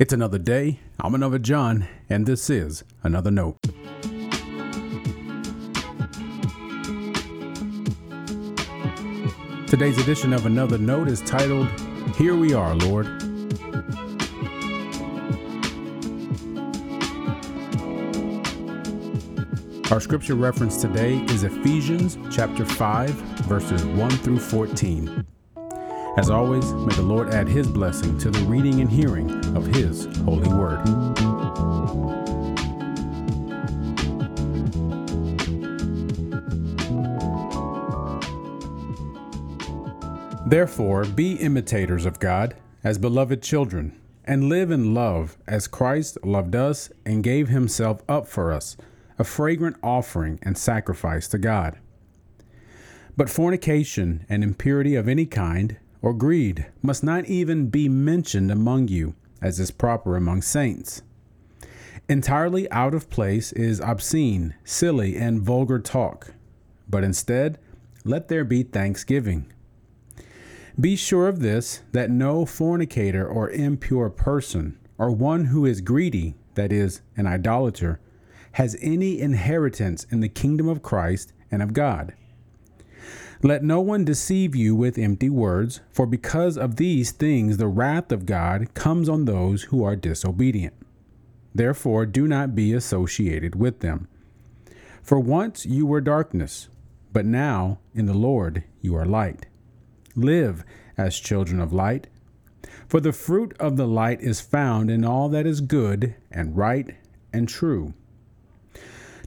[0.00, 0.80] It's another day.
[0.98, 3.58] I'm another John, and this is another note.
[9.66, 11.68] Today's edition of Another Note is titled,
[12.16, 13.08] Here We Are, Lord.
[19.92, 23.10] Our scripture reference today is Ephesians chapter 5,
[23.44, 25.26] verses 1 through 14.
[26.16, 30.04] As always, may the Lord add his blessing to the reading and hearing of his
[30.18, 30.84] holy word.
[40.46, 46.56] Therefore, be imitators of God as beloved children, and live in love as Christ loved
[46.56, 48.76] us and gave himself up for us,
[49.16, 51.78] a fragrant offering and sacrifice to God.
[53.16, 58.88] But fornication and impurity of any kind, or greed must not even be mentioned among
[58.88, 61.02] you, as is proper among saints.
[62.08, 66.34] Entirely out of place is obscene, silly, and vulgar talk,
[66.88, 67.58] but instead,
[68.04, 69.52] let there be thanksgiving.
[70.78, 76.34] Be sure of this that no fornicator or impure person, or one who is greedy,
[76.54, 78.00] that is, an idolater,
[78.52, 82.14] has any inheritance in the kingdom of Christ and of God.
[83.42, 88.12] Let no one deceive you with empty words, for because of these things the wrath
[88.12, 90.74] of God comes on those who are disobedient.
[91.54, 94.08] Therefore, do not be associated with them.
[95.02, 96.68] For once you were darkness,
[97.12, 99.46] but now in the Lord you are light.
[100.14, 100.64] Live
[100.96, 102.06] as children of light.
[102.86, 106.94] For the fruit of the light is found in all that is good and right
[107.32, 107.94] and true.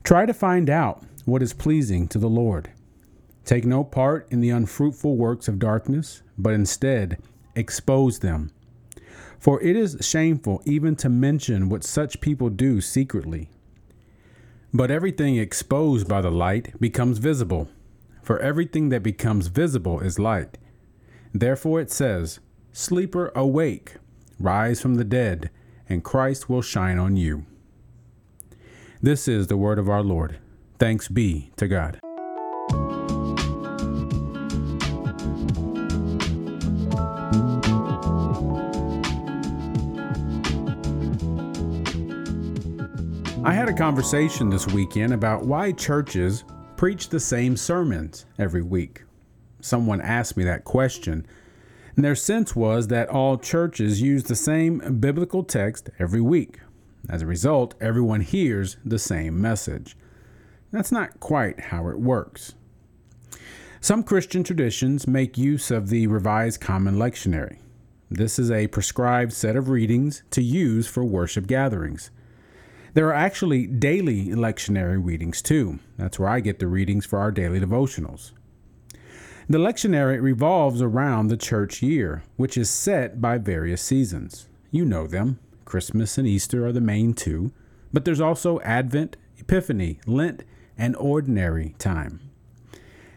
[0.02, 2.70] Try to find out what is pleasing to the Lord.
[3.44, 7.18] Take no part in the unfruitful works of darkness, but instead
[7.54, 8.50] expose them.
[9.38, 13.50] For it is shameful even to mention what such people do secretly.
[14.72, 17.68] But everything exposed by the light becomes visible,
[18.22, 20.56] for everything that becomes visible is light.
[21.32, 22.40] Therefore it says,
[22.72, 23.96] Sleeper, awake,
[24.40, 25.50] rise from the dead,
[25.88, 27.44] and Christ will shine on you.
[29.02, 30.38] This is the word of our Lord.
[30.78, 32.00] Thanks be to God.
[43.46, 46.44] I had a conversation this weekend about why churches
[46.78, 49.02] preach the same sermons every week.
[49.60, 51.26] Someone asked me that question,
[51.94, 56.60] and their sense was that all churches use the same biblical text every week.
[57.10, 59.94] As a result, everyone hears the same message.
[60.72, 62.54] That's not quite how it works.
[63.78, 67.58] Some Christian traditions make use of the Revised Common Lectionary.
[68.10, 72.10] This is a prescribed set of readings to use for worship gatherings.
[72.94, 75.80] There are actually daily lectionary readings too.
[75.96, 78.30] That's where I get the readings for our daily devotionals.
[79.48, 84.46] The lectionary revolves around the church year, which is set by various seasons.
[84.70, 85.40] You know them.
[85.64, 87.50] Christmas and Easter are the main two,
[87.92, 90.44] but there's also Advent, Epiphany, Lent,
[90.78, 92.20] and Ordinary Time.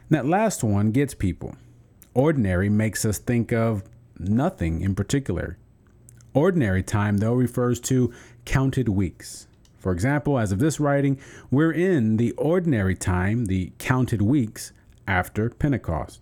[0.09, 1.55] That last one gets people.
[2.15, 3.83] Ordinary makes us think of
[4.17, 5.59] nothing in particular.
[6.33, 8.11] Ordinary time, though, refers to
[8.43, 9.47] counted weeks.
[9.87, 11.17] For example, as of this writing,
[11.49, 14.73] we're in the ordinary time, the counted weeks
[15.07, 16.19] after Pentecost.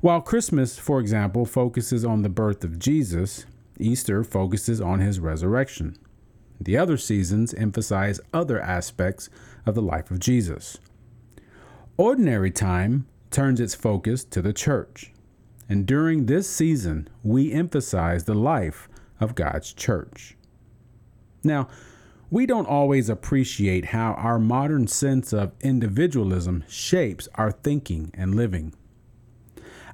[0.00, 3.46] While Christmas, for example, focuses on the birth of Jesus,
[3.80, 5.96] Easter focuses on his resurrection.
[6.60, 9.28] The other seasons emphasize other aspects
[9.66, 10.78] of the life of Jesus.
[11.96, 15.12] Ordinary time turns its focus to the church.
[15.68, 18.88] And during this season, we emphasize the life
[19.18, 20.36] of God's church.
[21.42, 21.66] Now,
[22.34, 28.74] we don't always appreciate how our modern sense of individualism shapes our thinking and living.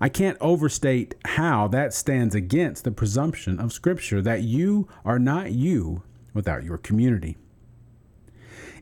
[0.00, 5.52] I can't overstate how that stands against the presumption of Scripture that you are not
[5.52, 6.02] you
[6.32, 7.36] without your community.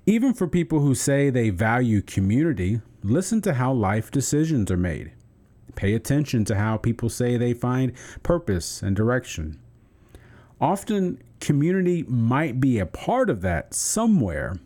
[0.06, 5.10] Even for people who say they value community, listen to how life decisions are made.
[5.74, 9.58] Pay attention to how people say they find purpose and direction.
[10.60, 14.58] Often, community might be a part of that somewhere,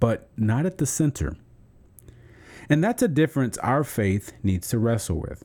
[0.00, 1.36] but not at the center.
[2.68, 5.44] And that's a difference our faith needs to wrestle with.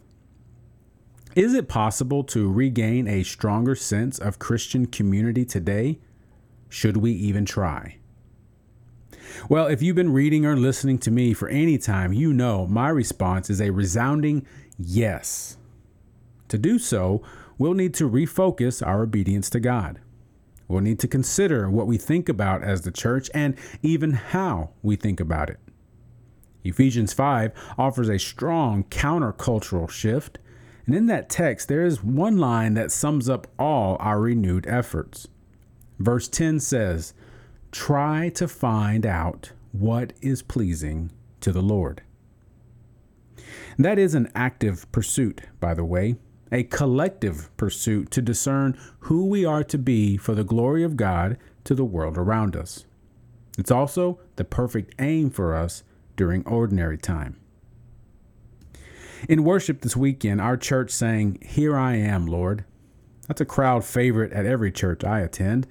[1.35, 5.99] Is it possible to regain a stronger sense of Christian community today?
[6.69, 7.97] Should we even try?
[9.47, 12.89] Well, if you've been reading or listening to me for any time, you know my
[12.89, 14.43] response is a resounding
[14.79, 15.55] yes.
[16.47, 17.21] To do so,
[17.59, 19.99] we'll need to refocus our obedience to God.
[20.69, 24.95] We'll need to consider what we think about as the church and even how we
[24.95, 25.59] think about it.
[26.63, 30.39] Ephesians 5 offers a strong countercultural shift,
[30.85, 35.27] and in that text, there is one line that sums up all our renewed efforts.
[35.99, 37.13] Verse 10 says,
[37.71, 41.11] Try to find out what is pleasing
[41.41, 42.01] to the Lord.
[43.77, 46.15] That is an active pursuit, by the way,
[46.51, 51.37] a collective pursuit to discern who we are to be for the glory of God
[51.63, 52.85] to the world around us.
[53.57, 55.83] It's also the perfect aim for us
[56.15, 57.39] during ordinary time.
[59.27, 62.63] In worship this weekend, our church sang, Here I Am, Lord.
[63.27, 65.67] That's a crowd favorite at every church I attend.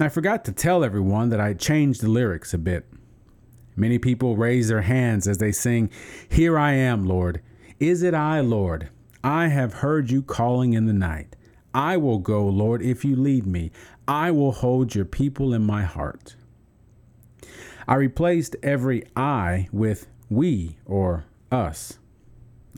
[0.00, 2.86] I forgot to tell everyone that I changed the lyrics a bit.
[3.76, 5.90] Many people raise their hands as they sing,
[6.28, 7.42] Here I am, Lord.
[7.78, 8.88] Is it I, Lord?
[9.22, 11.36] I have heard you calling in the night.
[11.74, 13.70] I will go, Lord, if you lead me.
[14.08, 16.34] I will hold your people in my heart.
[17.86, 21.98] I replaced every I with we or us.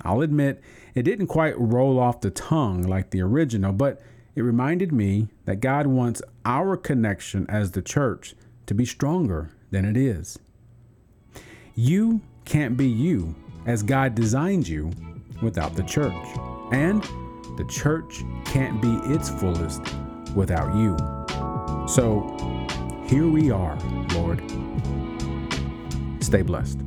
[0.03, 0.61] I'll admit
[0.95, 4.01] it didn't quite roll off the tongue like the original, but
[4.35, 8.35] it reminded me that God wants our connection as the church
[8.67, 10.39] to be stronger than it is.
[11.75, 13.35] You can't be you
[13.65, 14.91] as God designed you
[15.43, 16.15] without the church,
[16.73, 17.03] and
[17.57, 19.83] the church can't be its fullest
[20.35, 20.97] without you.
[21.87, 22.37] So
[23.07, 23.79] here we are,
[24.15, 24.43] Lord.
[26.21, 26.79] Stay blessed.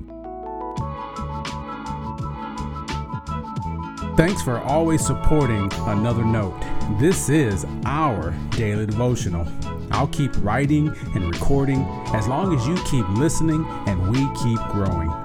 [4.18, 6.58] Thanks for always supporting Another Note.
[7.00, 9.46] This is our daily devotional.
[9.92, 15.25] I'll keep writing and recording as long as you keep listening and we keep growing.